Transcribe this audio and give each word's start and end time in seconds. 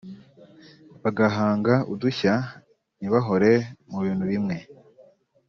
bagahanga 1.03 1.73
udushya 1.93 2.33
ntibahore 2.97 3.51
mu 3.89 3.99
bintu 4.05 4.23
bimwe 4.31 4.57